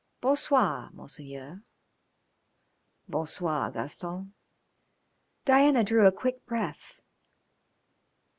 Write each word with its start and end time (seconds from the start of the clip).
"Bon 0.19 0.35
soir, 0.35 0.89
Monseigneur." 0.93 1.61
"Bon 3.07 3.27
soir, 3.27 3.69
Gaston." 3.69 4.33
Diana 5.45 5.83
drew 5.83 6.07
a 6.07 6.11
quick 6.11 6.43
breath. 6.47 7.01